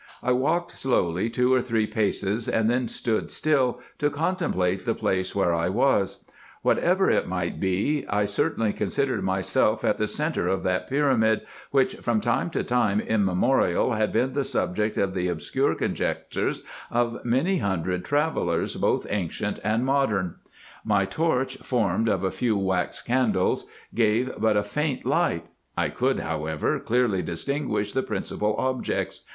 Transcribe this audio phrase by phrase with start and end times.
[0.23, 5.35] I walked slowly two or three paces, and then stood still to contemplate the place
[5.35, 6.25] were I was.
[6.63, 11.41] What ever it might be, I certainly considered myself in the centre of that pyramid,
[11.69, 18.03] which from time immemorial had been the subject of the obscure conjectures of many hundred
[18.03, 20.87] travellers, both ancient and IN EGYPT, NUBIA, &c.
[20.87, 20.97] 271 modern.
[20.99, 25.45] My torch, formed of a few wax candles, gave but a faint light;
[25.77, 29.25] I could, however, clearly distinguish the principal objects.